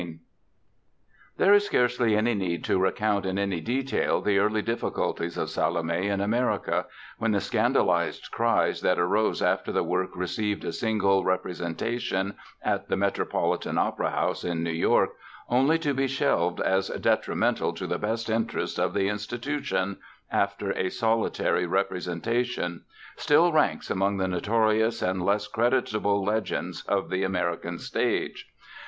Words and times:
There 1.37 1.53
is 1.53 1.67
scarcely 1.67 2.15
any 2.17 2.33
need 2.33 2.63
to 2.63 2.79
recount 2.79 3.23
in 3.23 3.37
any 3.37 3.61
detail 3.61 4.19
the 4.19 4.39
early 4.39 4.63
difficulties 4.63 5.37
of 5.37 5.51
Salome 5.51 6.07
in 6.07 6.21
America, 6.21 6.87
when 7.19 7.33
the 7.33 7.39
scandalized 7.39 8.31
cries 8.31 8.81
that 8.81 8.97
arose 8.97 9.43
after 9.43 9.71
the 9.71 9.83
work 9.83 10.15
received 10.15 10.65
a 10.65 10.73
single 10.73 11.23
representation 11.23 12.33
at 12.63 12.89
the 12.89 12.97
Metropolitan 12.97 13.77
Opera 13.77 14.09
House, 14.09 14.43
in 14.43 14.63
New 14.63 14.71
York, 14.71 15.11
only 15.47 15.77
to 15.77 15.93
be 15.93 16.07
shelved 16.07 16.59
as 16.61 16.87
"detrimental 16.89 17.71
to 17.73 17.85
the 17.85 17.99
best 17.99 18.27
interests 18.27 18.79
of 18.79 18.95
the 18.95 19.07
institution" 19.07 19.97
after 20.31 20.71
a 20.71 20.89
solitary 20.89 21.67
representation 21.67 22.85
still 23.17 23.53
ranks 23.53 23.91
among 23.91 24.17
the 24.17 24.27
notorious 24.27 25.03
and 25.03 25.23
less 25.23 25.47
creditable 25.47 26.23
legends 26.25 26.81
of 26.85 27.11
the 27.11 27.23
American 27.23 27.77
stage. 27.77 28.51